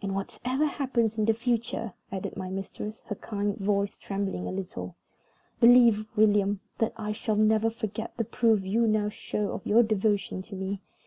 [0.00, 4.96] "And, whatever happens in the future," added my mistress, her kind voice trembling a little,
[5.60, 10.40] "believe, William, that I shall never forget the proof you now show of your devotion
[10.40, 10.80] to me.